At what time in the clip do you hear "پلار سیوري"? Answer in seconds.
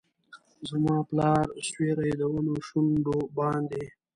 1.09-2.11